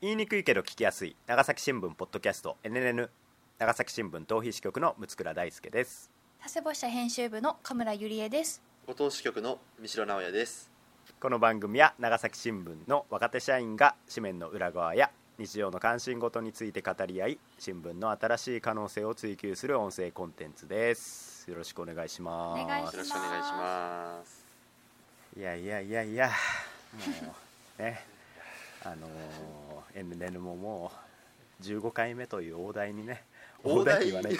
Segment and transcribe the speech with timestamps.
[0.00, 1.16] 言いにくいけど聞きやすい。
[1.26, 3.08] 長崎新聞ポッドキャスト NNN
[3.58, 6.08] 長崎新聞逃避支局の六倉大輔です。
[6.40, 8.62] 佐世保支社編集部の神村ゆりえです。
[8.86, 10.70] ご当支局の三城直也です。
[11.20, 21.50] この番組は長崎新聞の若手社員が紙面の裏側や日常の関心事について語り合い新聞の新しい可能性を追求する音声コンテンツです。
[21.50, 22.94] よろしくお願いしますお願いします。
[22.94, 24.46] よろしくお願いします。
[25.36, 27.34] いやいやいやいやも
[27.80, 28.17] うね
[28.84, 30.92] あのー、NN もも
[31.60, 33.24] う15回目という大台にね
[33.64, 33.96] 大台？
[33.96, 34.38] って言わない。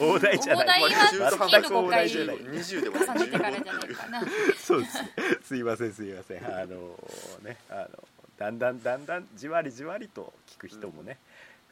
[0.00, 0.80] 大台じゃない。
[0.82, 4.22] 大台は全く大台じゃない20でも重ねてからじゃないかな
[4.58, 4.98] そうです
[5.44, 5.92] すいません。
[5.92, 6.44] すいません。
[6.44, 6.98] あの
[7.44, 7.88] ねあの
[8.36, 11.18] だんだんだんだんじわりじわりと聞く人もね、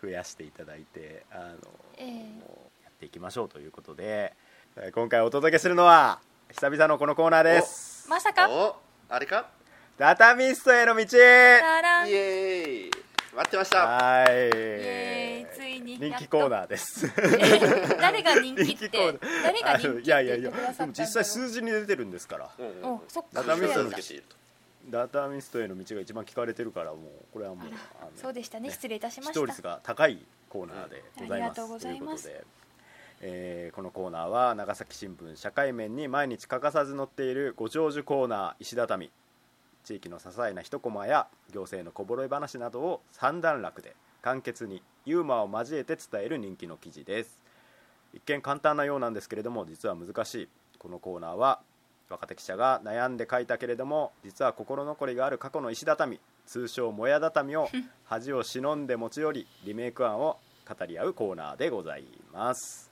[0.00, 1.56] 増やしていただいてあの、
[1.96, 2.06] ええ。
[2.06, 2.12] も
[2.80, 4.32] うやっていきましょうということで
[4.76, 6.20] えー今回お届けするのは
[6.52, 8.08] 久々のこのコーナーです。
[8.08, 8.48] まさか？
[8.48, 8.76] お
[9.08, 9.48] あれか？
[10.00, 11.02] ダタミストへの道。
[11.02, 12.90] イイエーイ。
[13.36, 13.84] 待ってました。
[13.84, 14.26] はい。
[14.30, 17.06] エーイついに人気コーナーです。
[17.06, 18.88] ー誰が人気人って？
[18.88, 19.42] 気コーナー。
[19.42, 22.50] 誰が人気っていやいやいや言ってくださでもったんだろう実際数字に出てるんですから。
[22.58, 23.90] うんうんおそっダかタミストの
[24.88, 27.00] ダタミストへの道が一番聞かれてるからもう
[27.34, 27.68] これはもう
[28.16, 28.70] そうでしたね。
[28.70, 32.24] 失礼いたしま視聴した率が高いコーナーでございます、ありがとうございます。
[32.24, 32.46] ということで、
[33.20, 39.10] えーこのコーナーは長崎新聞社会面に毎日欠かさず載っているご長寿コーナー石畳
[39.84, 47.38] 地域の些細な一コマや行政のこぼれ話などを三段落で簡潔にユーモアを交えて伝える人気の記事です。
[48.12, 50.48] 一見簡単なようなんですけれども実は難しい。
[50.78, 51.60] このコーナーは
[52.08, 57.68] 若手記者が悩んで書いたけれども実は心残りがある過去の石畳通称もや畳を
[58.04, 62.90] 恥を忍んで持ち寄りリメイク案を語り合うコーナーでございます。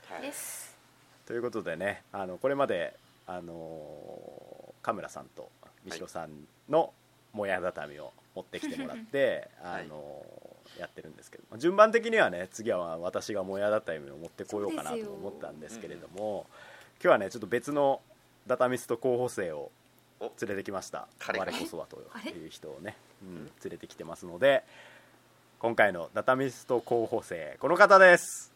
[1.27, 2.95] ということでねあのこれまで
[3.27, 5.51] あのカムラさんと
[5.85, 6.31] 三代さん
[6.69, 6.93] の
[7.33, 9.83] もや畳を持ってきてもらって、 はい。
[9.83, 10.25] あの
[10.79, 11.45] やってるんですけど。
[11.51, 16.47] まあ順番的にはね次は私がもや畳を持ってこようかなと思ったんですけれども、
[16.95, 18.01] 今日はねちょっと別の
[18.47, 19.71] ダタミスト候補生を
[20.21, 20.33] お。
[20.41, 21.07] 連れてきました。
[21.19, 24.65] 彼我こそはという人をね、うん、連れてきてますので
[25.61, 28.53] 今回のダタミスト候補生この方です。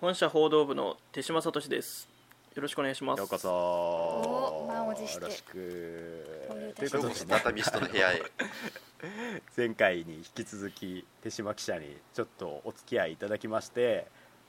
[0.00, 2.08] 本社報道部の手島聡です。
[2.54, 3.18] よろしくお願いします。
[3.18, 3.50] ようこそ。
[3.50, 5.20] お満を持して。
[5.20, 6.39] よろしく
[6.72, 8.22] たということでしますダタミストの部屋へ
[9.56, 14.06] 前回に引き続き手島記者にちょっとお付き合いいただきまして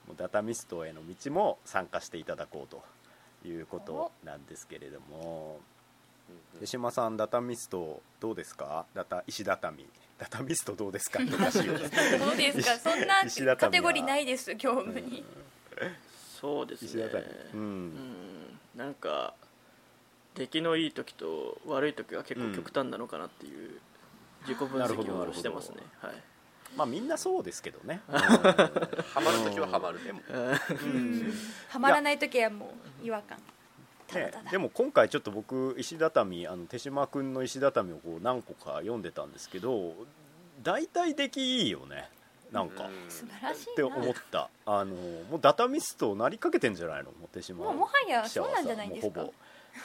[0.08, 2.76] もうダタミストへの道も参加していただこう
[3.44, 5.60] ということなんですけれども
[6.60, 8.86] 手島さんダタミストどうですか？
[8.94, 9.86] ダタ石畳。
[10.18, 11.20] ダタミストどうですか？
[11.20, 11.30] どう
[12.38, 12.78] ですか？
[12.80, 15.26] そんなカテゴリーないです業務に。
[16.40, 16.88] そうですね。
[16.88, 17.26] 石畳。
[17.26, 17.94] ううんん。
[18.78, 19.34] なんか
[20.36, 23.80] 出来のいい時と悪い時が結構極端なのかなっていう
[24.48, 25.78] 自己分析をしてますね。
[26.02, 26.14] はい。
[26.76, 28.02] まあみんなそうですけどね。
[28.08, 30.04] ハマるときはハマる。
[30.04, 30.22] でも。
[30.30, 31.34] うん。
[31.70, 33.38] はまらない時はもう違和感。
[34.14, 39.94] ねでも今回ちょっと僕石畳あの手島君の石畳をこう何個か読んでたんですけど
[40.62, 42.10] 大体出来いいよね。
[42.52, 43.10] なんか、っうん。
[43.10, 44.50] 素晴らしいてな思った。
[44.66, 47.12] あのもうダタミストなりかけてんじゃないの？
[47.12, 49.22] もう手島もうもはやそうなんじゃないですか？
[49.22, 49.34] ほぼ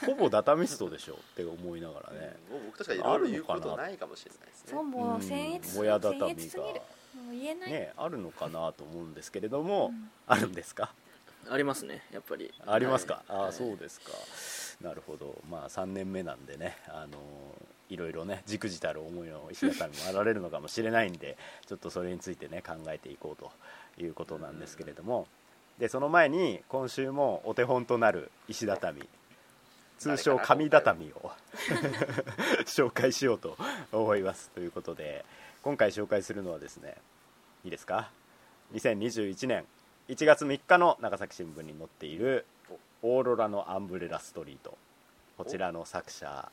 [0.05, 2.35] ほぼダタミストでしょって思いながらね。
[2.51, 4.71] もう僕たちがいろいろ言うことないかもしれないですね。
[4.71, 5.89] そうもう畳僭越すぎる。
[5.89, 10.09] がもう言えない、ねあるのかなと思うんですけれども、うん。
[10.27, 10.93] あるんですか？
[11.49, 12.53] ありますねやっぱり。
[12.65, 13.39] ありますか、はい。
[13.43, 14.11] ああそうですか。
[14.81, 15.41] なるほど。
[15.49, 17.17] まあ3年目なんでねあの
[17.89, 23.51] いろいろねじくじたる思いの石田さんもあられるのかもしれないんで ちょっとそれについてね考えていこうと
[23.97, 25.27] いうことなんですけれども。
[25.79, 29.07] でその前に今週もお手本となる石畳
[29.97, 31.31] 通称紙畳を。
[32.65, 33.57] 紹介しようと
[33.91, 35.25] 思いますということで。
[35.67, 36.95] 今回紹介するのはですね
[37.65, 38.09] いいですか
[38.73, 39.65] ？2021年
[40.07, 42.45] 1月3日の長崎新聞に載っている
[43.03, 44.77] 「オーロラのアンブレラストリート」
[45.37, 46.49] こちらの作者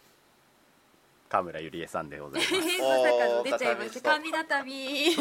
[1.28, 2.52] 川村ゆりえさんでございます。
[2.52, 5.16] まさかの出ちゃいました神畳。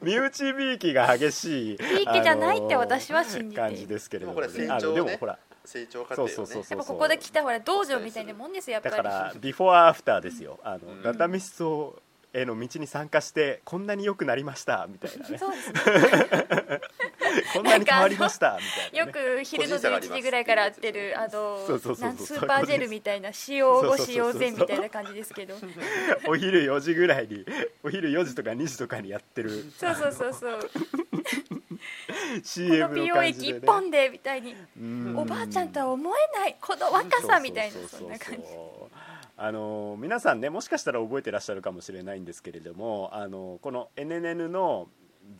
[0.02, 3.70] 身内びいきが激しいびいきじゃないって私は信じている。
[3.70, 4.48] 感じですけれども、ね。
[4.48, 6.32] のでもほら成長過程をね。
[6.32, 8.96] そうそうそうやっぱここで来たほら道場みたいなもんですよやっぱり。
[8.96, 10.58] だからビフォーアフターですよ。
[10.62, 11.02] あの、うん。
[11.02, 12.00] ダタミスト
[12.34, 15.38] への道に参加してこんなに良くなりましたみたいなね。
[15.38, 15.80] そうですね。
[17.54, 22.08] こんなに変わりましたみたいな、よね、く昼の11時ぐらいから会ってるあのそうそうそうそう。
[22.08, 25.54] なんスーパージェルみたいな使用後使用前みたいな感じですけど。
[26.26, 27.44] お昼4時ぐらいに
[27.82, 29.70] お昼4時とか2時とかにやってる。
[29.78, 30.70] そうそうそうそう
[32.40, 34.54] のの美容液一本でみたいに。
[34.78, 35.14] うん。
[35.16, 38.42] おばあちゃんとは思えないこの若さみたいなそんな感じ。
[39.36, 44.88] あの皆さんねもしかしたら覚えてらっしゃるかもしれないんですけれどもあのこの NNN の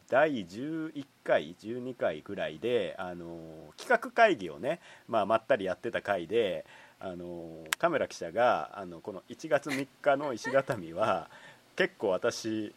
[0.08, 3.38] 第11回12回ぐらいであの
[3.76, 6.64] 企画会議をね、まあ、まったりやってた回で
[7.00, 11.28] あのカメラ記者があのこの1月3日の石畳は
[11.76, 12.74] 結構私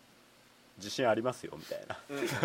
[0.77, 1.97] 自信ありますよみたいな。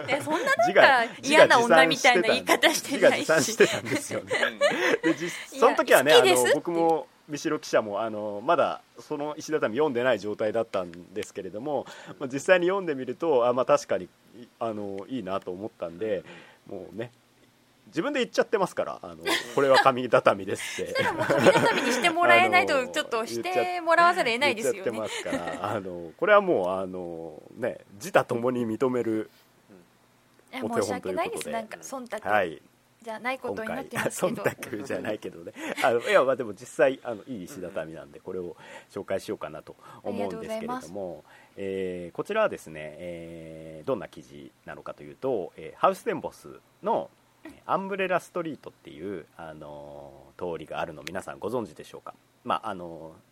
[0.08, 0.74] えそんななん
[1.08, 3.44] か嫌な女みたいな言い方してないし。
[3.44, 4.32] してたんですよね。
[5.02, 11.86] で実その時はねあの僕も三代記者もあのまだその石畳読んでない状態だったんですけれども、
[12.18, 14.08] まあ、実際に読んでみるとあ、まあ、確かにい
[14.58, 16.24] あのいいなと思ったんで
[16.66, 17.12] もうね
[17.90, 19.16] 自分で言っちゃってますからあの
[19.54, 20.94] これは紙畳ですって。
[20.94, 24.90] そ紙畳にしてもらえないとちょっとしてもらわざるを得ないですよね。
[24.90, 29.30] 言っちゃってますからあのこれはもうあのね自他ともに認める
[30.62, 31.14] お手申し訳本ということで。
[31.14, 31.50] ないです。
[31.50, 32.30] なんか忖度。
[32.30, 32.62] はい。
[33.02, 34.42] じゃないこ今とになっ回てますけど。
[34.42, 35.52] 忖度じゃないけどね。
[35.82, 38.56] あのいやまあでも実際あのいい石畳なんでこれを
[38.90, 41.24] 紹介しようかなと思うんですけれども、
[41.56, 47.19] えーこちらはですね、えーどんな記事なのかというと、えーハウステンボスのえー
[47.66, 52.14] アンブレラストリートっていう、あのー通りがあるの皆さんご存知でしょうか、
[52.44, 53.30] まああのー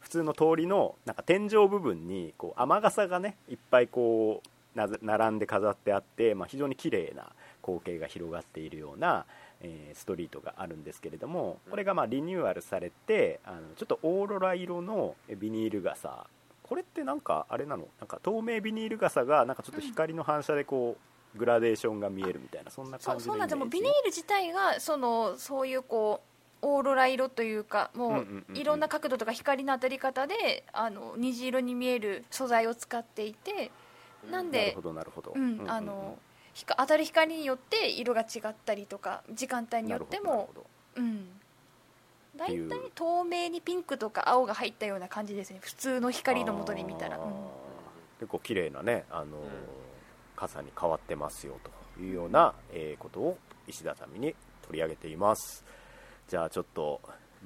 [0.00, 4.42] 普通の通りのなんか天井部分にこう雨傘がねいっぱいこ
[4.76, 7.30] う並んで飾ってあって、まあ、非常に綺麗な
[7.62, 9.24] 光景が広がっているような、
[9.62, 16.26] えーストリートがあるんですけれどもこれがまあリニューアルされてあのちょっとオーロラ色のえビニール傘。
[16.62, 17.86] これってなんかあれなの？
[18.00, 26.20] なんか透明ビニール傘がなんかちょっと光の反射でこうグラデーションが見えるみたいなそんな感じそうなんですもうビニール自体がそのそういうこ
[26.62, 28.56] うオーロラ色というかもうんうんうんうん。
[28.56, 33.70] ういろんな角度とか光の当たり方であの虹色に見える素材を使っていて
[34.30, 35.70] なんでなるほどなるほど、うんうんうんうん。
[35.70, 36.18] あの
[36.54, 40.50] ひか当たる光によって色が違ったりとか時間帯によっても
[40.96, 41.28] うん。
[42.36, 45.60] 大体透明にピンクとか青が入ったような感じですね。
[45.62, 47.32] 普通の光のもとで見たら、うん。
[48.18, 49.83] 結構綺麗なね、あのー
[50.36, 51.58] 傘に変わってますよ
[51.96, 54.34] というような、えーことを石畳に
[54.66, 55.64] 取り上げています。
[56.28, 57.00] じゃあちょっと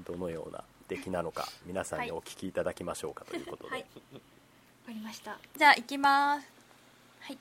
[0.07, 3.81] どのような出来なのか皆さんにお聞きいただきましょうかということで、はい。
[3.81, 3.87] わ
[4.87, 5.39] かりました。
[5.57, 6.47] じゃあ行きます。
[7.21, 7.39] はい、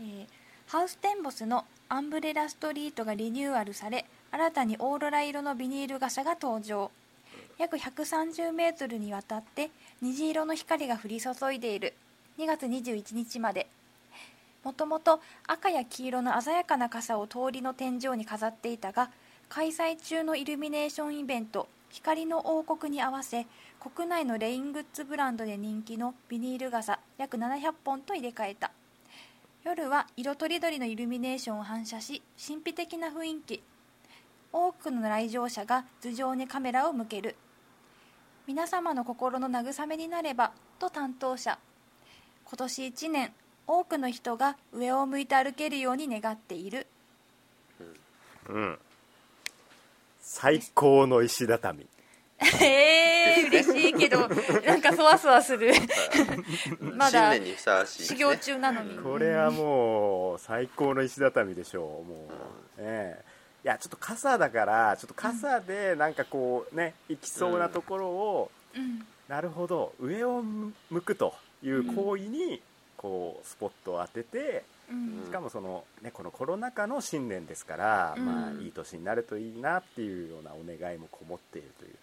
[0.00, 0.26] えー
[0.66, 6.92] ハウステンボスのアンブレラストリートがリニューアルされ新たにオーロラ色のビニール傘が登場。
[7.58, 9.70] 約130メートルにわたって
[10.00, 11.94] 虹色の光が降り注いでいる。
[12.38, 13.66] 2月21日まで
[14.62, 19.10] もともと赤や黄色の鮮やかな傘を通りの天井に飾っていたが
[19.48, 23.46] 開催中のイルミネーションイベント光の王国に合わせ
[23.80, 28.70] 国内のレイングッズブランドで人気のビニール傘約700本と入れ替えた。
[29.64, 33.62] 夜は色とりどりのイルミネーションを反射し神秘的な雰囲気。
[34.52, 37.36] 多くの来場者が頭上にカメラを向ける。
[38.46, 41.58] 皆様の心の慰めになればと担当者。
[42.44, 43.32] 今年1年
[43.72, 46.88] 多くの人が上を向いて歩けるように願っている。
[48.48, 48.78] うん、
[50.20, 51.86] 最高の石畳。
[52.40, 54.26] えー、嬉しいけど
[54.66, 55.72] なんかそわそわする。
[56.80, 58.18] まだ新年にふさわしいですね。
[58.18, 58.98] 修行中なのに。
[58.98, 62.28] これはもう最高の石畳でしょうも
[62.76, 63.24] う、ねえ
[63.62, 69.06] いやちょっと傘だからちょっと傘でなんかこうね行きそうなところを、うん。
[69.28, 69.92] なるほど。
[70.00, 72.60] 上を向くという行為に
[73.00, 75.24] こうスポットを当ててうん。
[75.24, 78.26] しかもその、ね、このコロナ禍の新年ですから、うん。
[78.26, 81.94] まあ、いい年になるといいなっていうようなお願いもこもっているという、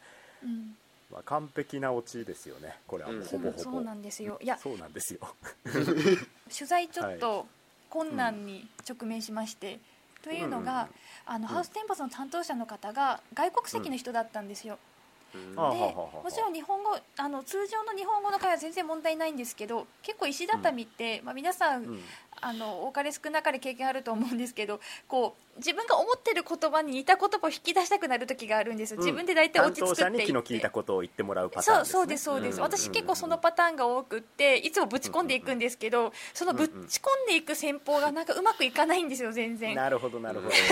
[0.46, 0.76] うん。
[1.12, 2.78] まあ、完璧なオチですよね。
[2.88, 4.40] これはもうほぼほぼ、そうなんですよ。
[4.42, 4.58] いや。
[4.58, 5.20] そうなんですよ。
[6.50, 7.46] 取材ちょっと
[7.90, 9.80] 困難に直面しまして、
[10.24, 10.94] というのが、うんうんうん。
[11.26, 14.80] あのうんハウステンボスの担当者の方が外国籍の人だったんですよ、うん
[15.56, 22.00] でもちろん日本語あの通常の日本語の会話は全然問題ないんですけど結構石畳って、まあ、皆さん
[22.42, 30.26] あの多かれ少なかれ経験あると思うんですけどこう自分が思ってる言葉に似た言葉を引き出したくなる時があるんですよ、自分で大体落ち着くって言って。
[30.26, 36.76] 気の利いたことを言ってもらうパターンそうです、ね、そうですそうです、ん私結構そのパターンが多くっていつもぶち込んでいくんですけど、そのぶち込
[37.26, 39.76] んでいく戦法がなんかうまくいかないんですよ全然。
[39.76, 40.56] なるほどなるほど。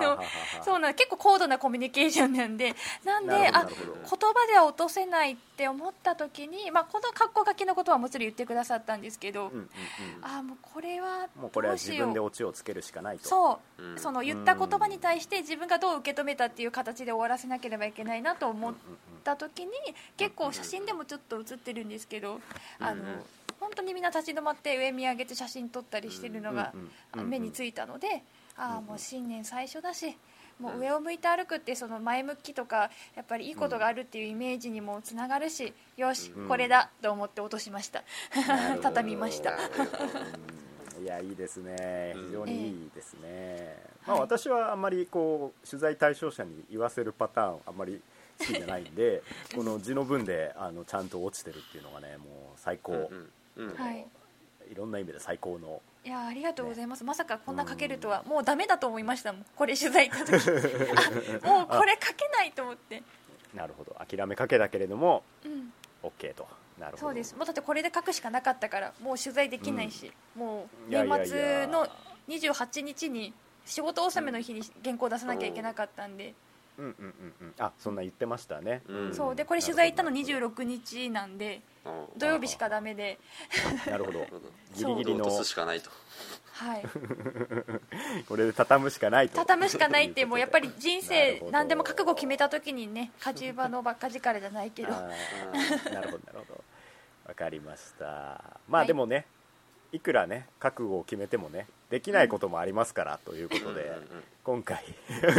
[0.00, 0.22] あの
[0.62, 2.74] そうなん結構高度なコミュニケーションなんで。
[3.04, 9.68] なんであ言葉では落とせないって思った時に、まあ、この格好書きのことはもちろん言ってくださったんですけど、うんうんうん。
[10.22, 13.28] ああもうこれはもうこれは自分でオチをつけるしかないと。
[13.28, 18.74] そう、うんその言った言葉に対して自分がどう受け止めたっていう形で終わらせなければいけないなと思っ
[19.22, 19.72] た時に
[20.16, 22.40] 結構写真でもちょっと写ってるんですけど
[22.78, 23.22] あのうん。
[23.58, 26.72] 本当にみんな立ち止まって上見上げて写真撮ったりしてるのが
[27.14, 28.22] 目についたので
[28.56, 30.16] ああもう新年最初だし
[30.58, 36.48] もう上を向いて歩くってその前向きとかやっぱりいいことがあるっていうイメージにもつながるし、よし、うん。
[36.48, 38.04] これだと思って落としました。
[38.82, 39.58] 畳みました
[41.00, 42.12] いやいいですね。
[42.16, 42.26] うん。
[42.26, 48.00] 非常にいいですね、ええまあ、はい私はあんまりこう取材対象者に言わせるパターンあんまり
[48.38, 49.22] 好きじゃないんで
[49.54, 53.74] この字の文であのちゃんと落ちてるっていうのがねもう最高、うんうんうん。
[53.74, 54.06] はい。
[54.70, 55.80] いろんな意味で最高の。
[56.04, 59.46] いやありがとうございます、まさかこんな書けるとはもうダメだと思いましたもん。
[59.56, 60.50] これ取材行った時。
[61.42, 63.02] あ もうこれ書けないと思って。
[63.54, 63.96] なるほど。
[64.06, 65.72] 諦めかけだけれどもうん。
[66.02, 66.46] OK と
[66.96, 67.34] そうです。
[67.36, 71.24] もうだってこれで書くしかなかったからもう取材できないし、もういやいやいや。
[71.24, 71.88] 年末の
[72.28, 73.32] 28日に
[73.64, 76.34] 仕事納めの日に原稿出さなきゃいけなかったんで、
[76.78, 77.54] うんうんうんうん。
[77.58, 79.14] あそんな言ってましたね、うん。
[79.14, 79.34] そう。
[79.34, 81.62] でこれ取材行ったのなる26日なんでうん
[82.16, 83.18] 土曜日しかダメで。
[83.86, 84.26] なるほど。
[84.74, 85.26] ギリギリの。
[85.26, 85.90] 落とすしかないと。
[86.52, 86.82] はい。
[88.28, 89.36] これで畳むしかないと。
[89.36, 94.92] 畳むしかないってもうやっぱり人生何でも覚悟決めた時にね火事場のばっか力じゃないけど。
[94.92, 96.64] なるほどなるほど。
[97.26, 98.04] わかりました。
[98.04, 98.10] ま
[98.70, 98.86] あ、はい。
[98.86, 99.26] でもね
[99.92, 103.96] いくらね覚悟を決めてもねできないこともありますから、ということで、
[104.42, 104.84] 今回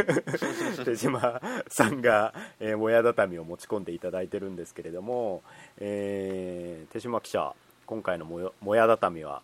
[0.86, 5.44] 手島さんが、えー、もや畳を持ち込んでいただいてるんですけれども、
[5.78, 7.54] えー手島記者
[7.86, 9.42] 今回のもよもや畳は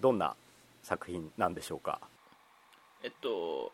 [0.00, 0.34] どんな
[0.82, 2.00] 作品なんでしょうか？
[3.02, 3.70] えっと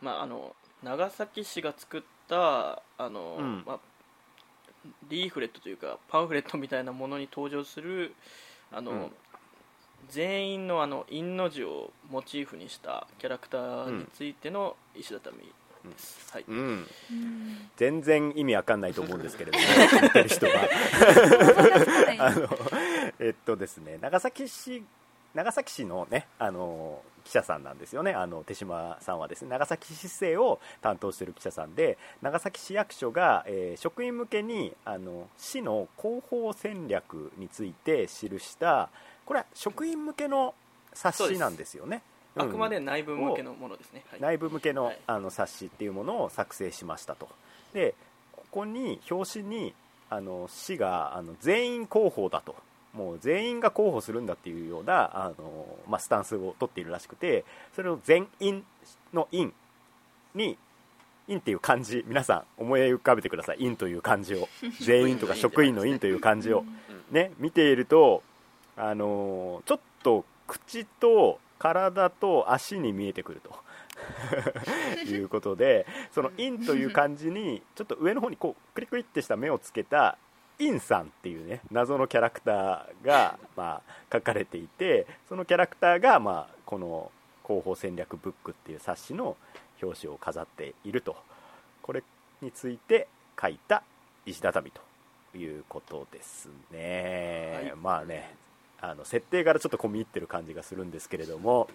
[0.00, 3.62] まああの長崎市が作ったあの、うん。
[3.66, 3.78] まあ、
[5.08, 8.14] リーフレットというかパンフレットみたいなものに登場する
[8.70, 9.12] あの、うん
[10.08, 16.56] 全員のあの陰の字をモチーフにしたキャラクターについての石畳です、はい、うん。
[16.56, 19.64] うん全然意味わかんないと思うんですけれども
[20.02, 20.52] 見てる人は
[22.18, 22.48] あの
[23.18, 24.84] えっとですね長崎市
[25.34, 28.12] 長崎市のねあの記者さんなんですよね。
[28.12, 38.90] あの手島さんはですね長崎市政を担当している記者さんで長崎市役所が、えー職員向けにあの市の広報戦略について記した
[39.24, 40.54] これは職員向けの
[40.92, 42.02] 冊子なんですよね。
[42.34, 44.20] あくまでうん内部向けのものですね、はい。
[44.20, 44.98] 内部向けの,、はい。
[45.06, 47.28] あの冊子っていうものを作成しましたと。
[47.74, 47.94] で
[48.32, 49.74] ここに表紙に
[50.08, 52.54] あの市があの全員広報だと。
[52.92, 58.64] もう全員が候補するんだっていうようなあの、まあ、スタンスを取っているらしくてそれを全員
[59.14, 59.54] の「員」
[60.34, 60.58] に
[61.26, 64.46] 「員」っていう漢字皆さん思い浮かべてください「員」という漢字を。
[64.80, 66.64] 全員とか職員の「員」という漢字を。
[67.10, 68.22] ね見ていると
[68.76, 73.62] あのーちょっと口と体と足に見えてくると。
[75.06, 80.18] いうことでその「イン」という漢字にちょっと上の方にこうクリクリってした目をつけた
[80.58, 87.12] インさんっていうね謎のキャラクターが、まあ、書かれていてそのキャラクターが、まあ、この
[87.46, 89.36] 広報戦略ブックっていう冊子の
[89.80, 91.16] 表紙を飾っていると。
[91.82, 92.02] これ
[92.40, 93.08] について
[93.40, 93.82] 書いた
[94.24, 97.76] 石畳ということですね、はい。
[97.76, 98.34] まあね
[98.82, 101.68] あの設定からちょっと込み入ってる感じがするんですけれども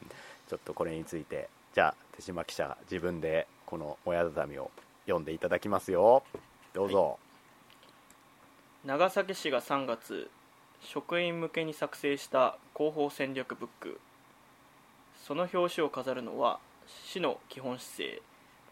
[0.49, 4.69] ちょっとこれについてじゃあ手島記者自分でこの親畳を
[5.05, 6.23] 読んでいただきますよ。
[6.73, 7.17] どうぞ、
[8.85, 10.29] 長崎市が3月
[10.81, 13.99] 職員向けに作成した広報戦略ブック。
[15.25, 16.59] その表紙を飾るのは
[17.05, 18.21] 市の基本姿勢。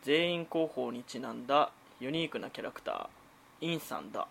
[0.03, 3.67] 全員広報にちなんだユニークなキャラクター。
[3.67, 4.27] インさんだ。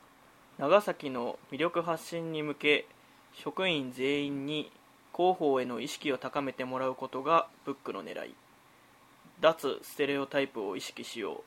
[0.58, 2.86] 長崎の魅力発信に向け
[3.34, 4.70] 職員全員に
[5.14, 8.34] 広報への意識を高めてもらうことがブックの狙い。
[9.40, 11.40] 脱ステレオタイプを意識しよう。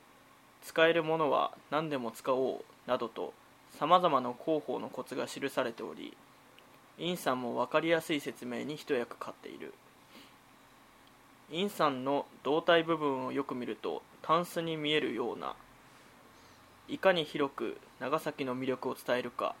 [0.62, 3.32] 使えるものは何でも使おうなどと
[3.78, 6.16] さまざまな広報のコツが記されており
[6.98, 9.72] インさんも分かりやすい説明に一役買っている。
[11.50, 15.54] インさんの胴体部分をよく見るとタンスに見えるような
[16.88, 19.54] いかに広く長崎の魅力を伝えるか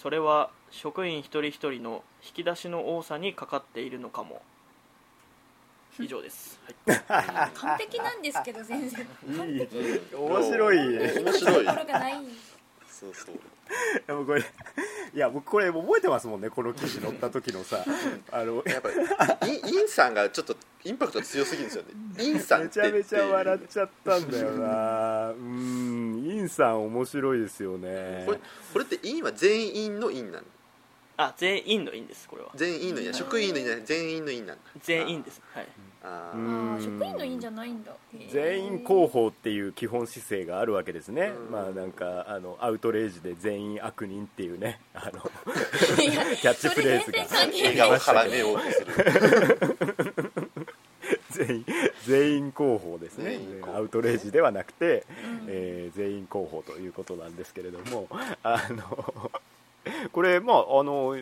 [0.00, 4.40] それは職員一人一人の引き出しの多さにかかっているのかも。
[5.98, 7.58] 以上です、はい。
[7.58, 9.06] 完璧なんですけど全然。
[9.26, 10.98] いいうん面白い。
[11.22, 12.14] 面白いところがない
[12.88, 13.40] そうそう。
[14.06, 17.84] でもこれいや僕これ覚えてますもんねこの記事載った時のさ。
[18.32, 18.88] あのやっぱ
[19.46, 22.24] りインインさんがちょっとインパクト強すぎるんですよね。
[22.24, 25.30] 員さんってめちゃめちゃ笑っゃちゃったんだよな。
[25.32, 26.19] うん。
[26.19, 28.24] 員さん面白いですよね。
[28.26, 28.38] これ
[28.72, 30.44] これってインは全員のインなの
[31.16, 32.50] あ全員の員ですこれは。
[32.54, 33.84] 全員のインや職員のインじゃない。
[33.84, 34.62] 全員のインなんだ。
[34.82, 35.42] 全員です。
[35.54, 35.66] はい。
[36.02, 37.92] ああー職員のいいんじゃないんだ。
[38.32, 41.52] 全員広報っていう基本姿勢があるわけですね、うん。
[41.52, 44.80] まあなんかあのアウトレイジで全員悪人っていうね。
[44.94, 45.20] あの
[46.00, 47.26] キャッチフレーズが。
[47.26, 50.30] それ全然関係笑顔を絡めようとする。
[51.46, 51.66] 全員
[52.06, 53.38] 全員広報ですね。
[53.74, 55.46] アウトレイジではなくて、うん。
[55.48, 58.08] えー全員広報ということなんですけれども
[58.42, 59.32] あの
[60.12, 61.16] これまああの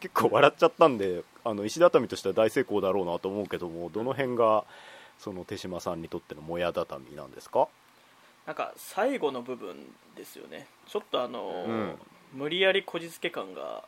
[0.00, 4.64] 結構笑っちゃったんであの石畳としては大成功だろうなと思うけどもどの辺が
[5.18, 7.68] その手島さんにとってのもや畳なんですか？
[8.46, 9.74] なんか最後の部分
[10.14, 10.66] ですよね。
[10.86, 11.94] ちょっとあの、うん。
[12.32, 13.84] 無理やりこじつけ感が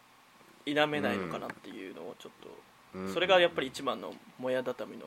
[0.65, 5.07] 否めないのかなっていうのをちょっと、それがやっぱり一番のもや畳の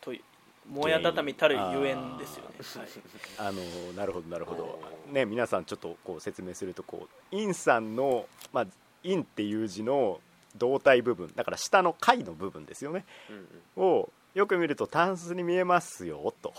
[0.00, 0.22] とい
[0.70, 3.48] もや畳たるゆえんですよね、はい。
[3.48, 4.80] あのなるほどなるほど。
[5.12, 8.66] ね皆さんちょっとこう説明するとこう陰さんのまあ
[9.02, 10.20] 陰っていう字の
[10.56, 13.04] 胴体部分だから下の貝の部分ですよね。
[13.28, 13.90] うんうん。
[14.00, 16.54] をよく見るとタンスに見えますよと。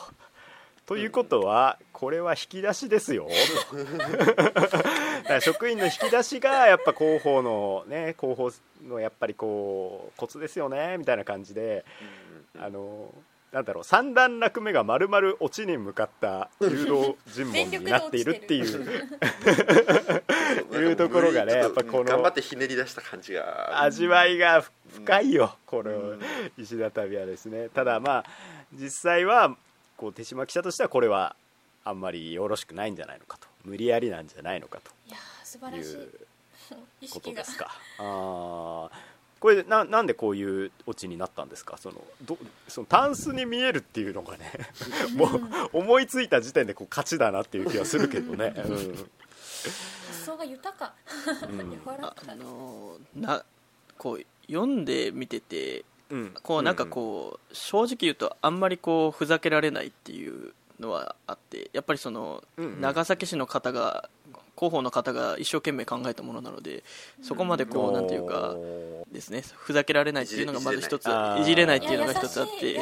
[0.85, 3.29] ということはこれは引き出しですよ
[5.39, 8.51] 職員の引き出しがやっぱ広報のね広報
[8.85, 11.85] のやっぱりこうコツですよねみたいな感じで
[12.59, 13.13] あの
[13.51, 19.01] なんだろう三段落目が丸々オチに向かった誘導尋問になっているっていう。
[20.73, 23.81] いうところがねやっぱこの頑張ってひねり出した感じが。
[23.83, 26.19] 味わいが深いよ、このうん
[26.57, 27.67] 石畳はですね。
[27.69, 28.25] ただまあ
[28.73, 29.55] 実際は
[29.97, 31.35] こう手島記者としてはこれは
[31.83, 33.47] あんまりよろしくないんじゃないのかと。
[33.65, 35.95] 無理やりなんじゃないのかいやー素晴といらしい。
[35.97, 36.09] う
[37.01, 37.67] 意ことですか。
[37.99, 39.10] あー
[39.41, 41.75] これななんでこういうオチになったんですか？
[41.77, 44.51] そのどそのタンスに見えるっていうのがね
[45.15, 45.29] もう
[45.73, 48.63] 思いついた時点でこう勝ちだなっていう気はするけどね、うん。
[48.63, 50.93] 発想が豊か。
[51.49, 51.71] うん。
[51.71, 52.15] 柔らあか。
[52.27, 53.43] あのな
[53.97, 56.35] こう読んでみててうん。
[56.43, 62.81] こうなんかこう正直言うとあんまりこうふざけられないっていうのはあってやっぱりそのうんうん。
[62.81, 64.07] 長崎市の方が
[64.55, 66.83] 広報の方が一生懸命考えたものなので
[67.21, 68.55] そこまでこうなんていうか
[69.11, 71.07] ですねふざけられないっていうのがまず一つ
[71.39, 72.79] いじれないっいていうのがや一つあって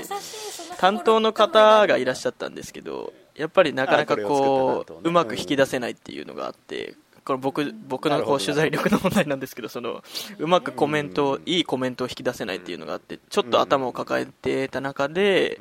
[0.77, 10.03] 担当の方がいらっしゃったんですけどやっぱりなかなかあこううまく引き出せないっていうのがあってこれ僕僕のこう取材力の問題なんですけどその
[10.39, 11.41] うまくコメントうん。
[11.45, 15.59] いいコメントを引き出せないっていうのがあってちょっと頭を抱えてた中で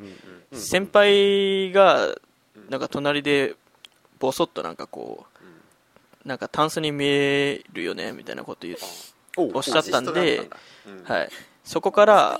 [0.51, 2.15] 先輩が
[2.69, 3.55] なんか隣で
[4.19, 5.38] ボソッとなんかこう
[6.29, 8.77] なんかタンスに見えるよねみたいなこと言う
[9.35, 10.47] おおっしゃったんで
[11.07, 11.29] ははい。
[11.63, 12.39] そこから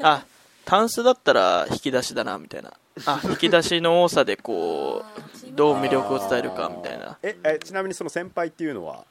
[0.00, 0.24] あ
[0.64, 2.72] タンスだったら引き出しだなみたいな。
[3.04, 5.04] あ引き出しの多さでこ
[5.48, 7.16] うどう魅力を伝えるかみたいな。
[7.22, 9.04] ええちなみにその先輩っていうのは？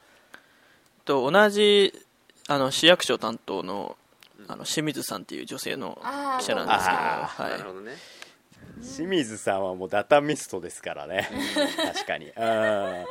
[1.05, 1.93] と同じ
[2.49, 3.95] あの市役所担当の
[4.49, 5.97] あの清水さんっていう女性の
[6.39, 7.93] 記者なんですけど、あなるはほどね
[8.81, 11.29] 清水さんはもうダタミストですからね。
[11.77, 12.27] 確かに。
[12.27, 13.05] うん。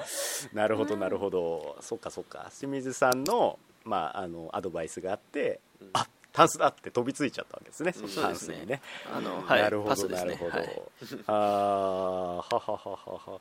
[0.53, 1.77] なるほどなるほど。
[1.81, 2.51] そっかそっか。
[2.59, 5.91] 清水さんの,、まあ、あのアドバイスがあって、うん。
[5.95, 8.23] あタンスだって飛びついちゃったわけですね、うですね。
[8.23, 8.75] タンスにね。
[8.75, 10.83] い、あのはいなるほどなるほど、ねはい。
[11.29, 13.41] あーははははは。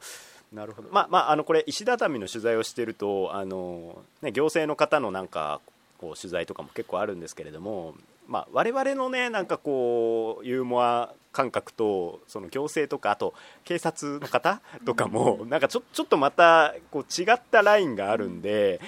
[0.54, 0.89] なるほど。
[0.92, 5.60] まあまああのこれ石畳の取材をしてるとあの、ね、行政の方のなんか
[5.98, 7.96] こう取材とかも結構あるんですけれども、
[8.28, 13.34] まあ、我々のねなんかこうユーモア感覚とその行政とかあと
[13.65, 18.80] 警察の方とかもなんかちょちょっとまたこう違ったラインがあるんで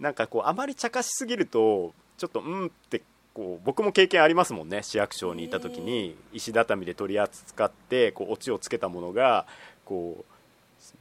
[0.00, 3.02] なんかこうあまり茶化しすぎるとちょっとうんって
[3.32, 6.16] こう僕も経験ありますもんね市役所にいた時に。
[6.32, 9.46] 石畳で取り扱ってこうオチをつけたものが
[9.84, 10.34] こう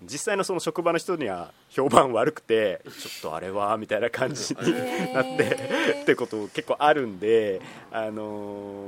[0.03, 8.85] 実際のその職場の人には評判悪くてちょっとあれはみたいな感じになってってこと結構あるんであの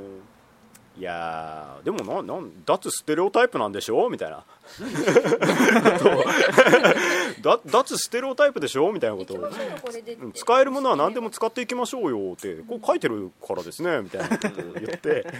[0.98, 4.08] いやーでもななん脱ステレオタイプなんでしょ？
[4.08, 4.44] みたいな。
[7.42, 8.90] だ脱ステレオタイプでしょ？
[8.92, 9.34] みたいなこと。
[9.34, 9.50] を
[10.34, 15.26] 使えるものは何でも使っていきましょうよってこう書いてるからですねみたいなことを言って。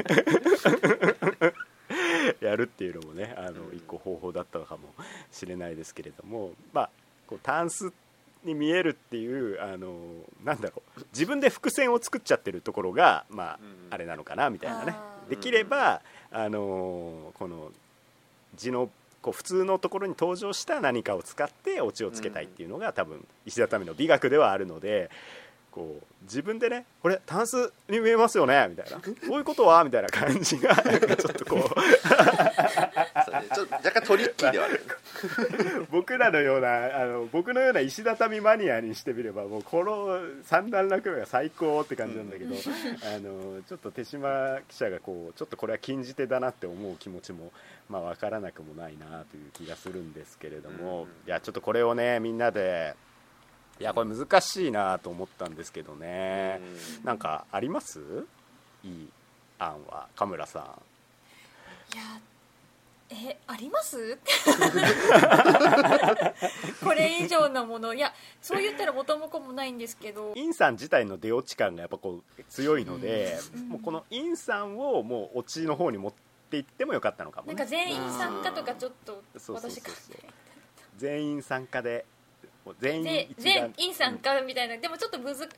[2.41, 4.83] やるっていうのもねあの一個方法だったのかも
[5.33, 6.53] しれないですけれども。
[6.73, 6.91] まあ
[7.27, 7.93] こうタンス
[8.45, 9.95] に見えるっていうあの
[10.45, 11.01] なんだろう。
[11.13, 13.95] 自分で伏線を作っちゃってるところがまあうん。
[13.95, 14.95] あれなのかなみたいなね
[15.29, 17.71] できればあのこの
[18.57, 18.91] 字の
[19.23, 25.11] こう普通のところに登場した何かを使ってオチをつけたいっていうのが多分石畳の美学ではあるので
[25.77, 31.81] こう自分でね「これタンスに見えますよね」みたいな「こういうことは?」みたいな感じが なんかちょっとこう。
[33.55, 34.81] ちょっと若干トリッキーではある。
[35.91, 47.53] 僕らのようなあの僕のような石畳マニアにしてみればもうこの三段落目が最高って感じなんだけど、あのちょっと手島記者がこうちょっとこれは禁じ手だなって思う気持ちも
[47.89, 51.09] まあ分からなくもないなという気がするんですけれども、うん。
[51.09, 52.95] いやちょっとこれをねみんなで
[53.79, 56.61] いやこれ難しいなと思ったんですけどね、
[57.05, 58.01] なんかあります？
[58.85, 59.09] いい
[59.59, 60.07] 案は。
[60.17, 60.63] 神村さん。
[61.95, 62.03] いや
[63.09, 64.19] えあります？
[66.83, 67.95] これ以上のもの。
[67.95, 70.33] いやそう言ったら元も子もないんですけど。
[70.35, 73.69] インさん自体の出落ち感がやっぱこう強いので、うん。
[73.69, 76.13] もうこのインさんをもうオチの方に持っ
[76.51, 77.55] ていってもよかったのかもね。
[77.55, 80.29] なんか全員参加とかちょっと私考そうえ
[80.97, 82.07] 全員参加で
[82.67, 84.77] もう全員で一全丸員参加みたいな。
[84.77, 85.49] でもちょっとむず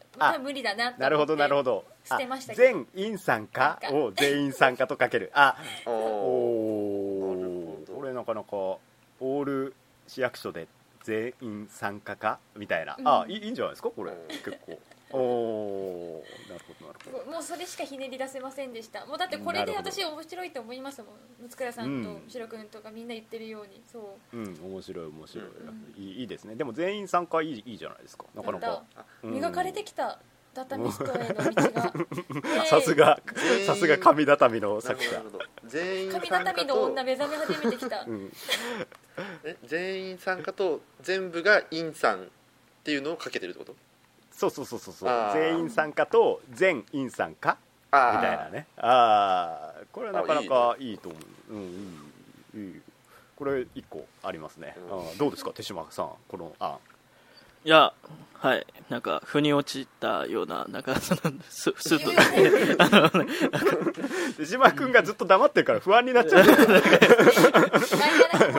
[0.42, 1.84] 無理だなとなるほどなるほど。
[2.18, 2.78] てましたけど。
[2.80, 5.30] あ全員参加を全員参加とかける。
[5.34, 9.74] あ おおこれなかなかオール
[10.06, 10.68] 市役所で
[11.02, 13.30] 全員参加かみたいな、あうん。
[13.30, 13.88] いいいいんじゃないですか？
[13.90, 14.12] これ。
[14.12, 14.28] うん。
[14.28, 14.78] 結構
[15.10, 17.30] おおなるほどなるほど。
[17.32, 19.06] もうそれしかひねり出せませんでした。
[19.06, 21.14] もうだってこれで私面白いと思いますもん。
[21.42, 23.82] 六倉さんとうんしろくんとかみんな言ってるように。
[23.90, 24.36] そう。
[24.36, 26.54] うん面白い面白い、うんいいいいですね。
[26.56, 28.26] でも全員参加いいいいじゃないですか。
[28.34, 28.82] なかなか。
[29.22, 29.34] うん。
[29.34, 30.18] 磨かれてきた
[30.54, 32.66] ダタミストへの道が。
[32.66, 33.20] さすが
[33.66, 35.22] さすが神畳の作者
[35.64, 36.44] 全員参神加と。
[36.44, 38.04] 畳の女目覚め始めてきた。
[38.06, 38.32] うん。
[39.44, 42.26] え全員参加と全部がインさんっ
[42.84, 43.76] ていうのをかけてるってこと？
[44.38, 45.10] そうそうそうそうそう。
[45.34, 47.56] 全員参加と全員参加。
[47.90, 48.66] みあたいなね。
[48.76, 51.18] ああこれはなかなあかいいと思
[51.50, 51.54] う。
[51.54, 51.62] うん
[52.54, 52.80] いいいい。
[53.36, 55.18] これ一個ありますね、うん。
[55.18, 55.50] どうですか？
[55.54, 56.10] 手島さん。
[56.28, 56.76] この案
[57.64, 57.92] いや
[58.34, 58.64] はい。
[58.88, 62.12] なんか腑に落ちたようななんかそのス スーッと
[64.36, 66.44] 手島君がずっと黙ってるから不安になっちゃう。
[66.46, 66.54] 盛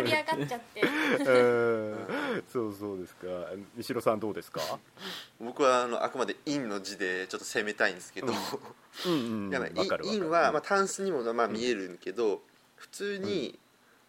[0.04, 0.82] り上がっちゃって。
[1.26, 2.08] うん
[2.52, 3.28] そうそうですか。
[3.76, 4.62] 西野さんどうですか？
[5.40, 10.06] 僕はあのあくまで「イン」の字でちょっと攻めたいんですけど、うんうんいやまあわかるわかる。
[10.08, 12.42] インは、まあ、タンスにもまあ見えるけど、
[12.76, 13.58] 普通に、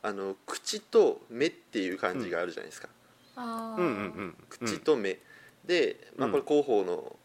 [0.03, 2.89] あの口と目っていう感じがあるじゃないですか、
[3.37, 4.37] あうんうんうん。
[4.49, 5.19] 口と目、
[5.65, 6.33] で、まあ、うん。
[6.33, 7.17] これ広報の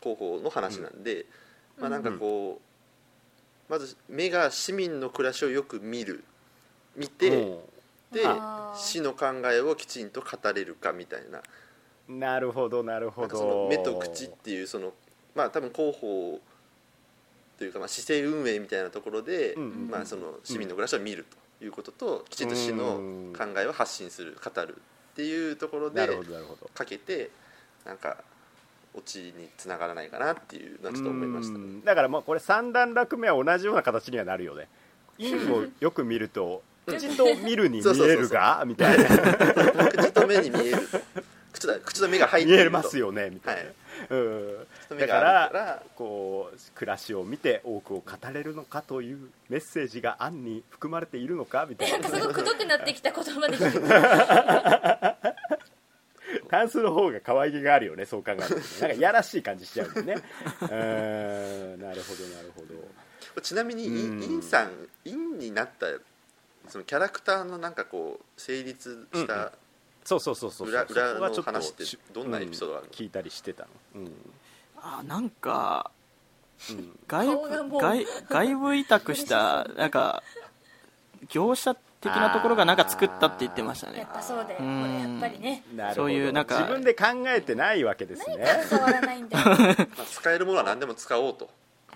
[0.00, 1.26] 広報の話なんで、
[1.78, 2.60] まあなんかこ
[3.68, 6.24] う、まず目が市民の暮らしをよく見る。
[6.96, 7.68] 見て、も
[8.10, 8.22] で
[8.72, 11.42] あー市の考えをきちんと語れるかみたいな。
[12.08, 14.92] うなるほどなるほなんかそどの目と口っていうその
[15.34, 16.40] まあ多分広報
[17.58, 21.26] というかまあ市政運営みたいなところで、まあ、その市民の暮らしを見る
[21.58, 23.00] ということときちんと市の
[23.36, 24.76] 考えを発信する語る
[25.12, 26.08] っていうところで
[26.74, 27.30] かけて
[27.84, 28.16] なんか
[28.94, 31.64] オチにつながらないかなっていうのはちょっと思いましたね。
[31.64, 31.84] うん。
[31.84, 34.68] だからまあこれ三段落目は同じような形にはなるよね。
[35.18, 38.64] 陰をよく見ると口と見るに見えるが？
[38.66, 39.04] みたいな。
[39.88, 40.78] 口と目に見える。
[41.52, 42.68] 口と口と目が入って見いると。
[42.70, 43.30] えますよね？
[43.30, 43.74] みたいな、はい。
[44.10, 44.16] う
[44.94, 44.98] ん。
[44.98, 45.82] だからから。
[45.96, 51.66] こう暮らしを見て多くを語れるのかというメッセージが案に含まれているのか？
[51.68, 51.98] みたいな。
[51.98, 53.88] んなかすごくくどくなってきた言葉で聞く
[56.48, 60.14] タンスの方が可愛げがあるよねそう考えるとなんかいやらしい感じしちゃうんでね。
[60.60, 60.68] うん。
[61.80, 63.40] なるほどなるほど。
[63.40, 64.22] ちなみにイン,、うん。
[64.22, 64.70] インさん
[65.04, 65.86] インになった
[66.68, 69.52] そのキャラクターのなんかこう成立した
[70.04, 72.90] そうそうそうそう裏裏のそこがちょっと話ってどんなエピソードがあるの？
[72.92, 73.68] うん聞いたりしてたの。
[73.96, 74.12] うん。
[74.78, 75.90] あなんか
[76.70, 76.98] うん。
[77.06, 77.26] 外
[77.68, 80.22] 部外外部委託したなんか
[81.28, 84.58] 業者的なところがなんか作ったって言ってましたやねっぱそうだよ。
[84.58, 85.18] こうん。
[85.20, 85.62] れやっぱりね。
[85.94, 88.38] そういうなんか自分で考えてないわけですね。
[88.70, 89.44] 伝わらないんだよ。
[89.96, 91.48] まあ、使えるものは何でも使おうと。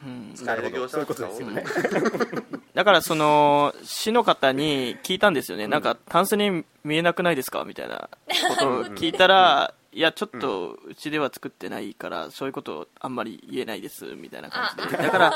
[0.05, 0.33] うん。
[0.37, 1.95] 使える業者は使おうそういうことです
[2.37, 2.43] よ
[2.77, 7.65] だからその市の方に聞いたんですよね、なんかタンスに見えなくないですか？
[7.65, 8.11] みたいな
[8.51, 15.03] ことを聞いたら、いやちょっとうちでは作ってないからそういうことあんまり言えないですみたいな感じで。
[15.03, 15.35] だから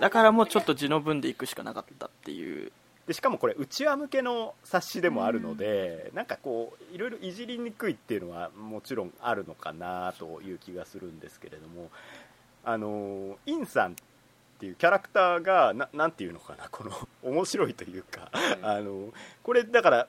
[0.00, 2.70] だからもうちょっと字の文でいくしかなかったっていう。
[3.08, 11.90] でしかもこれうちわ向けの冊子でもあるので、なんかこういろいろいじりにくいっていうのはもちろんあるのかなという気がするんですけれども
[12.64, 13.96] あのインさん
[14.62, 16.92] っていうキャラクターがななんていうのかなこの
[17.28, 18.64] 面白いというか、うん。
[18.64, 20.08] あのこれだから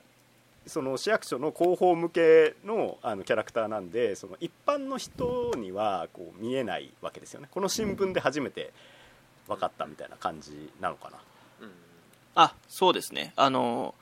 [0.64, 7.48] その市役所の広報向けのあのキャラクターなんでその一般の人にはこう見えないわけですよね。
[7.50, 8.72] この新聞で初めて
[9.48, 11.18] 分かったみたいな感じなのかな。
[11.62, 11.72] うん。
[12.36, 13.32] あそうですね。
[13.34, 13.96] あの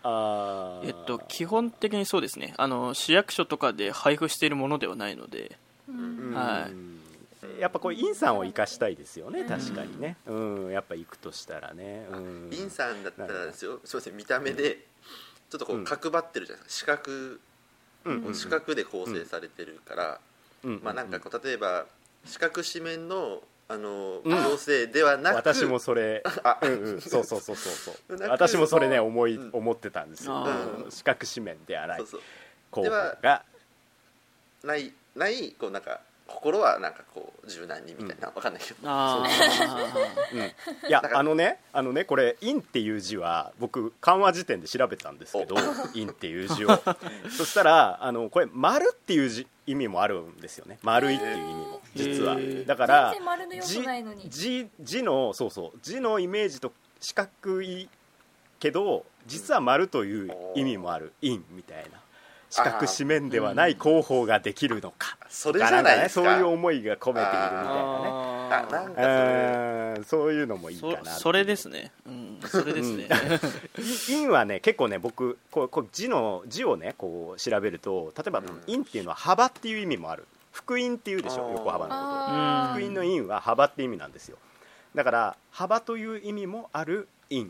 [0.84, 2.52] えっと基本的にそうですね。
[2.58, 5.56] あの市役所とかで配布しているものではないので。
[5.88, 6.34] うん。
[6.34, 6.91] はい
[7.62, 10.16] やっぱこれインさんを生かしたいですよね確かにね。
[10.26, 10.34] う
[10.68, 12.08] んやっぱ行くとしたらね。
[12.10, 12.50] うん。
[12.52, 14.78] インさんだったらですよすいません見た目で
[15.48, 15.84] ちょっとこううん。
[15.84, 16.96] 角張ってるじゃないですか。
[16.96, 17.12] 四角。
[18.04, 20.20] うんうん四角で構成されてるから、
[20.64, 20.80] うん。
[20.82, 21.86] まあなんかこう例えば
[22.24, 24.30] 四角四面のあのうん。
[24.32, 27.00] 行政ではなく、私もそれあうんうん。
[27.00, 27.94] そうそうそうそう
[28.28, 29.50] 私もそれね思いうん。
[29.52, 30.34] 思ってたんですよ。
[30.34, 30.90] うん。
[30.90, 32.20] 四角四面ではないそうそう。
[32.72, 33.44] 候補が。
[34.64, 36.00] ないないこうなんか
[36.34, 38.76] 心はなんかこう柔軟にみたいな、わかんないけど。
[38.84, 39.22] あ
[40.32, 40.36] う。
[40.36, 45.54] ん、いやあのねあのねこれ「陰」っていう字は僕漢和辞典で調べたんですけど
[45.94, 46.68] 「陰」っていう字を。
[47.30, 50.78] そしたらあのこれ「丸」っていう字意味もあるんですよね。
[50.82, 52.36] 丸いっていう意味も実は。
[52.66, 53.14] だから
[54.26, 57.88] 字字のそうそう字のイメージと四角い
[58.58, 62.00] けど実は丸という意味もある「陰」みたいな
[62.52, 65.16] 四角四面ではない広報ができるのか。
[65.30, 66.24] それじゃないですか。
[66.26, 68.08] そういう思いが込めているみたいなね。
[68.52, 71.92] あなんかそれうんそういうのもいいかなそそれですね。
[72.06, 73.08] うんそれですね。
[74.06, 78.46] 陰はね結構ね僕こうこう字の字をねこう調べると例えばうん。
[78.66, 80.26] 陰っていうのは幅っていう意味もある。
[80.50, 82.80] 福音っていうでしょ横幅のこと。
[82.80, 84.36] 福音の陰は幅って意味なんですよ。
[84.94, 87.46] だから幅という意味もある陰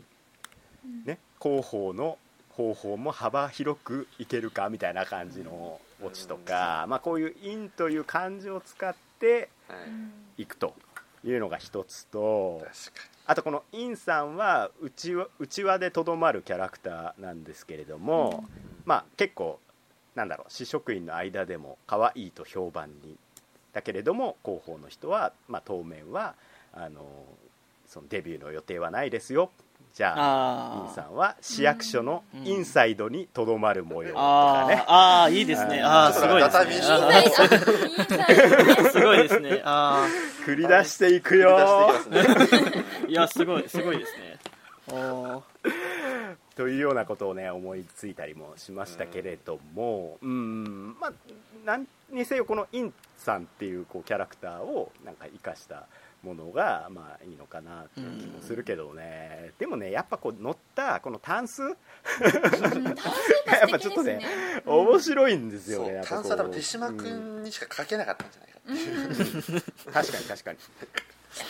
[1.05, 1.19] ね。
[1.41, 2.17] 広報の
[2.55, 9.75] 方法も幅広くいけるかみたいな感じのオチとか、まあ、こういう陰という漢字を使っては
[10.37, 10.43] い。
[10.43, 10.73] いくと
[11.23, 12.65] いうのが一つと
[13.25, 15.13] あとこのインさんはうち
[15.63, 18.43] わでとどまるキャラクターなんですけれども、
[18.85, 19.59] まあ結構
[20.15, 23.15] なんだろう試食員の間でも可愛いと評判に
[23.71, 26.35] だけれども広報の人は、まあ、当面は
[26.73, 27.05] あの
[27.87, 29.49] そのデビューの予定はないですよ
[29.93, 32.47] じゃあインあさんは市役所のうん。
[32.47, 35.81] インサイドにとどまる模様とかあね、ああーいいですね。
[35.83, 36.81] ああすごいですね。
[38.91, 40.07] すごいですねあ
[40.45, 44.37] 繰り出していくによねあ いやすごいすごいですね。
[44.87, 45.41] おー。
[46.55, 50.95] というようなことをね思いついたりもしましたけれどもうん。
[50.99, 51.13] まあ
[51.65, 55.83] 何にせよこのインさんっていうこうキャラクターをなんか生かした
[56.23, 61.61] ものがまあいいのかなっていう気もするけどね、でもねやっぱこう乗ったこのタンス？
[61.63, 62.69] うん単数
[63.69, 64.21] が素敵です ね。
[64.65, 65.93] 面白いんですよね。
[65.95, 66.23] やっぱこう。
[66.23, 69.61] 炭素は多分手島うん君にしか書けなかったんじゃないかっていう。
[69.93, 70.59] 確かに確かに。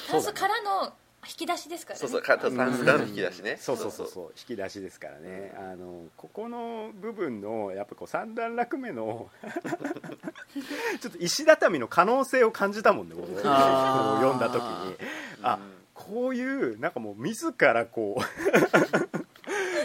[0.09, 0.93] 単数からの
[1.25, 2.01] 引き出しですからね。
[2.01, 3.57] そうそうか炭素からの引き出しね。
[3.59, 4.33] そうそうそうそう。
[4.37, 5.53] 引き出しですからね。
[5.57, 9.29] あのここの部分のやっぱこう三段落目の
[11.01, 13.27] ちょっと石畳の可能性を感じたもんね僕。
[13.41, 14.95] 読んだ時に。
[15.41, 15.59] あ
[15.93, 19.12] こういうなんかもう自らこう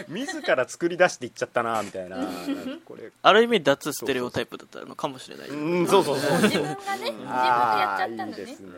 [0.09, 2.17] 自ら作り出していっちゃったなみたいな。
[2.85, 3.11] これ。
[3.21, 5.49] ある意味脱ステレオタイプだったのかもしれない。
[5.49, 6.41] うんそうそうそう。
[6.41, 8.39] 自分がね自分でやっちゃったのね。
[8.39, 8.69] いいですね。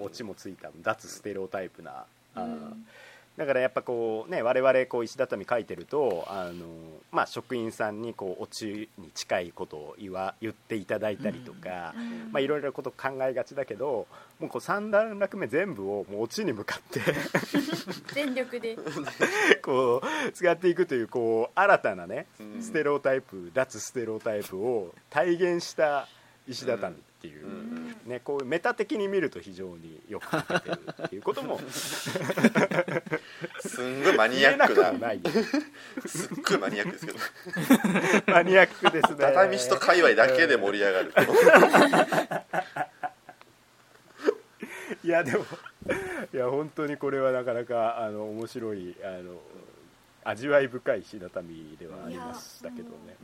[0.00, 0.70] オチもついた。
[0.82, 2.04] 脱ステレオタイプな。
[2.36, 2.86] うん
[3.38, 6.66] だからやっぱこうね我々こう石畳書いてるとあの、
[7.12, 14.08] まあ、職員さんにこうオチに近いことを言わ言っていただいたりとか、うんまあ、いろいろなこと考えがちだけど
[14.40, 17.00] もうこう3段落目全部をもうオチに向かって
[18.12, 18.76] 全力で。
[19.62, 22.62] こう使っていくというこう新たなねうん。
[22.62, 26.08] ステレオタイプ脱ステレオタイプを体現した
[26.48, 31.58] 石畳っていう、うんね、こうメタ的に見ると非常によく書けてるっていうことも
[33.60, 34.68] すんごいマニアックな。
[34.68, 35.20] くはない
[36.06, 37.18] すっごいマニアックですけど。
[38.32, 39.16] マニアックですね。
[39.18, 41.12] 畳師と界隈だけで盛り上がる
[45.02, 45.44] いやでも
[46.32, 49.40] いや本当にこれはなかなかあの面白いあの
[50.24, 53.16] 味わい深い石畳ではありましたけどね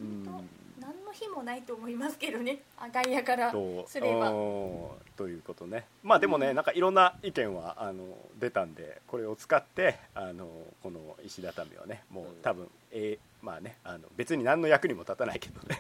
[1.14, 2.58] 日もないと思いますけどね。
[2.76, 4.30] あ外野からとすれば。
[4.30, 4.88] うん。
[5.16, 5.86] ということね。
[6.02, 8.04] まあでもね、なんかいろんな意見はあの
[8.38, 10.48] 出たんでこれを使ってあの
[10.82, 15.78] この石畳はねもう多分、えーまあねあの別に何の役にも立たないけどね。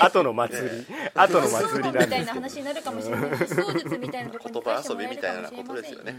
[0.00, 0.86] 後の祭り。
[1.14, 2.60] 後の祭りみたいななんですけど。
[2.60, 3.36] 話になるかもしれない。
[3.38, 6.14] し槍術みたいなところに言葉遊びみたいなことですよね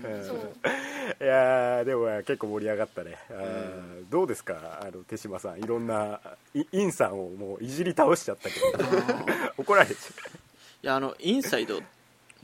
[1.21, 4.79] いやーでも結構盛り上がったね、あーどうですか？
[4.81, 5.59] あの手島さん。
[5.59, 6.19] いろんな
[6.55, 8.83] いインさんをもういじり倒しちゃったけど。
[9.57, 11.79] 怒られちゃいやあのインサイド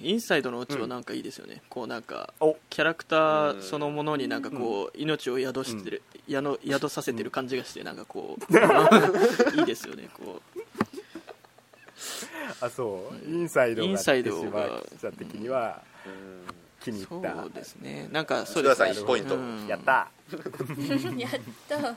[0.04, 2.34] インサイドのオチはなんかいいですよね、こうなんか
[2.70, 8.44] キャラクターそのものになんかこう、命を宿してる、やの宿させてる感じがしてなんかこう
[9.60, 10.62] いいですよねこう。
[12.60, 13.30] あそう。
[13.30, 16.42] インサイドがインサイ手ドが島さん的にはうん
[16.82, 18.10] 気に入そった、うですね。
[18.12, 18.94] なんかそうですね。
[18.94, 19.36] さん1ポイント。
[19.36, 19.68] うん。
[19.68, 19.92] やった。
[21.18, 21.32] やっ
[21.70, 21.78] た。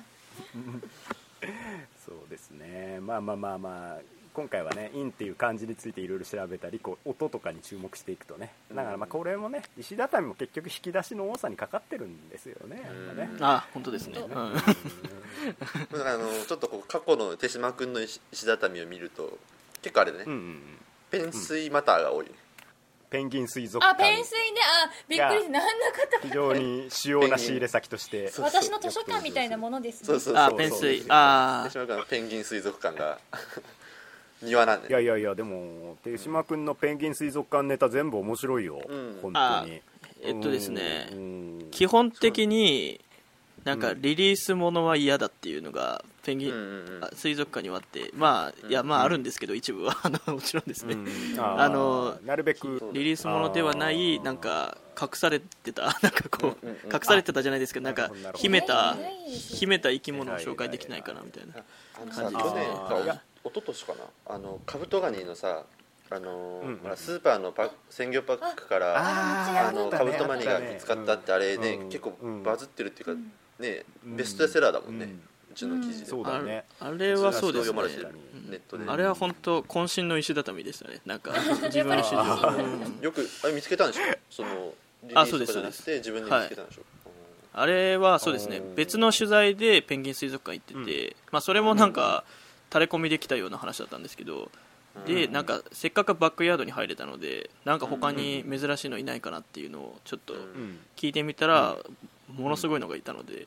[2.05, 2.99] そうですね。
[3.01, 4.01] まあまあまあまあ
[4.35, 8.53] 今回はね「イン」っていう漢字についていろいろ調べたりこう音とかに注目していくとね。
[8.75, 13.29] だからまあこれもね石畳も結局引き出しの多さにかかってるんですよねやっぱね。
[13.33, 13.44] うん。
[13.44, 14.55] あ本当ですね、本うん。
[14.55, 19.38] だからあのちょっとこう過去の手島君の石石畳を見ると
[19.83, 20.79] 結構あれだね、うんうんうん。
[21.11, 22.27] ペンスイマターが多い。
[22.27, 22.33] ね、
[23.11, 24.61] ペンギン水族あ館ペンスイね。
[24.85, 26.27] あびっくりした何のこと。
[26.27, 28.29] 非常に主要な仕入れ先として。
[28.33, 30.07] そう私の図書館みたいなものですね。
[30.07, 31.05] そうそうそうあペンスイ。
[31.09, 33.18] あ手島君のペンギン水族館が
[34.45, 39.19] 庭なんでいやいやいやでも手島君のペンギン水族館ネタ全部面白いよ、うん。
[39.23, 39.83] 本当に。
[40.23, 41.09] えっとですね。
[41.13, 41.69] うん。
[41.71, 43.01] 基本的に
[43.65, 46.65] なんかリリースものは嫌だっていうのがペンギン、うんうん
[46.97, 47.05] うん。
[47.05, 49.97] あ水族館にはあってまあいやまああるんですけど、一部は。
[50.05, 51.07] あのもちろんですね、うん。
[51.41, 55.83] あのなるべくリリースものではないなんか隠されてた。
[56.03, 56.93] なんかこう、うんうんうん。
[56.93, 58.97] 隠されてたじゃないですけどなんか秘めた
[59.29, 61.55] 秘めた生き物を紹介できないかなみたいな
[62.13, 63.99] 感じ去年あーいやかおととしかな？
[64.27, 65.65] あのカブトガニのさ
[66.11, 66.79] あのーうんうん。
[66.79, 74.17] ほらスーパーのパ鮮魚パックからああのカブトガニが見つかったってあれね、うん結構うんバズってるっていうか、うんねうん。
[74.17, 75.21] ベストセラーだもんね、ううん
[75.55, 76.65] ちの記事で、そうだね。
[76.81, 77.73] あれはそうですね。
[77.73, 81.01] 読まれてるうんネットで、あれは本当渾身の石畳でしたね。
[81.07, 81.33] なんか
[81.65, 84.03] 自分史上うんよくあれ見つけたんでしょ？
[84.31, 84.73] その
[85.05, 86.83] リリあースとかじゃなくそうて自分で見つけたんでしょ、
[87.53, 88.57] あれはそうですね。
[88.57, 88.75] うん。
[88.75, 92.25] 別の取材でペンギン水族館行ってて、まあ、それもなんか
[92.75, 94.51] 垂れ込みできたような話だったんですけど
[95.07, 100.35] でなんかせっかくバックヤードに入れたのでなんか他に珍しいのいないかなっていうのをちょっと
[100.97, 101.77] 聞いてみたら
[102.33, 103.47] ものすごいのがいたので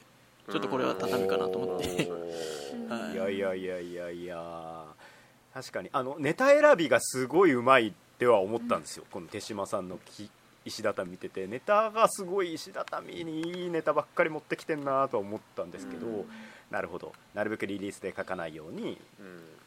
[0.49, 1.87] ちょっとこれは畳かなと思って。
[2.87, 3.13] はい。
[3.15, 4.85] いやいやいやいやいや。
[5.53, 5.89] 確かに。
[5.91, 10.29] あのネタ選びがすごいうまいっては思ったんですよ、この手島さんのき
[10.67, 16.25] 石畳見ててネタがすごい石畳にいいネタばっかり持ってきてんなとは思ったんですけど、うん。
[16.71, 17.13] なるほど。
[17.33, 18.99] なるべくリリースで書かないように。
[19.19, 19.57] うん。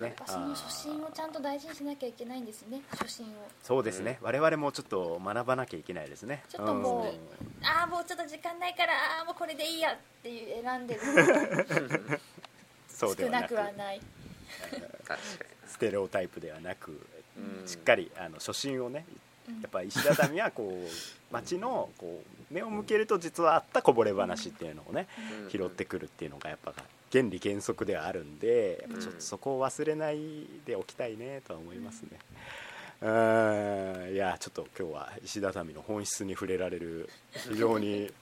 [0.00, 3.28] ねねその初心をちゃんと大事にしなきゃいけないんですね初心を。
[3.62, 6.42] そうですね、我々もちょっと学ばなきゃいけないですね。
[6.48, 7.66] ちょっともううん。
[7.66, 11.00] ああもうちょっと時間ないからああもうこれでいいやっていう選んでる。
[12.88, 13.50] そうではなく。
[13.50, 14.00] 少なくはない。
[15.66, 16.96] ステレオタイプではなく、に、
[17.60, 17.68] うん。
[17.68, 19.06] しっかりあの初心をね
[19.62, 25.06] やっぱ石畳はこう街のこう目を向けると実はあったこぼれ話っていうのをね
[25.44, 25.50] うん。
[25.50, 26.72] 拾ってくるっていうのがやっぱ
[27.12, 30.18] 原理原則ではあるんでやっぱちょっとそこを忘れない
[30.64, 32.10] でおきたいねとは思いますね。
[33.02, 34.14] うん。
[34.14, 38.12] いやちょっと今日は石畳の本質に触れられる非常に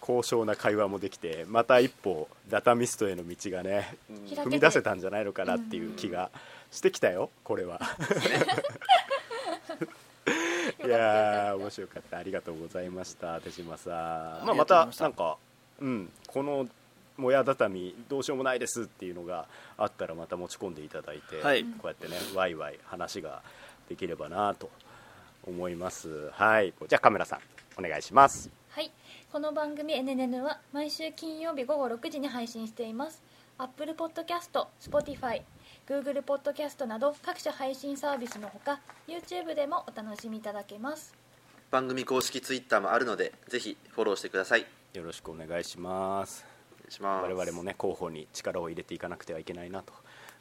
[0.00, 6.30] 高尚な会話もできてまた一歩ダタミストへの道がね踏み出せたんじゃないのかなっていう気が
[6.70, 7.80] してきたよこれは。
[10.86, 12.18] いやー面白かった。
[12.18, 15.36] ありがとうございました手島さん、まあ、またなんか、
[15.80, 16.66] うん、この
[17.16, 19.46] もや畳どうしようもないですっていうのが
[19.78, 21.64] あったらまた持ち込んでいただいて、はい。
[21.64, 23.42] こうやってねワイワイ話が
[23.88, 24.70] できればなと
[25.46, 26.30] 思います。
[26.32, 26.72] はい。
[26.88, 27.40] じゃあカメラさん
[27.78, 28.50] お願いします。
[28.70, 28.90] はい。
[29.32, 33.22] この番組 NNN は毎週金曜日午後6時に配信しています。
[33.58, 35.42] Apple Podcast、Spotify、
[35.86, 41.14] Google Podcast など各種配信サービスのほか YouTube でもお楽しみいただけます。
[41.70, 44.66] 番組公式ツイッターもあるのでぜひフォローしてください。
[44.94, 46.46] およろしくお願いします。
[46.80, 47.30] 願いします。
[47.30, 49.92] 我々もね広報に力を入れていかなくてはいけないなと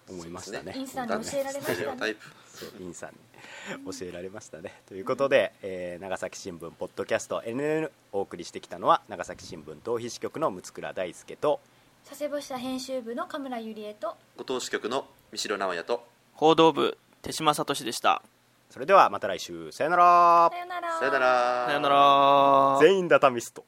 [0.10, 0.74] 思いましたね。
[0.78, 2.12] インスタント教えられましたね。
[2.12, 4.82] イプそうインさんに教えられましたね。
[4.88, 11.60] ということで、えー長崎新聞ポッドキャスト NNN お送りしてきたのは長崎新聞逃避支局の六倉大輔と
[12.08, 16.06] 佐世保支社編集部の神村ゆりえとご当支局の三城直也と。
[16.34, 18.22] 報道部手島聡でした。
[18.70, 19.72] それではまた来週。
[19.72, 20.52] さよなら。
[20.52, 21.00] さよなら。
[21.00, 21.66] さよなら。
[21.66, 22.78] さよなら。
[22.80, 23.66] 全員ダタミスト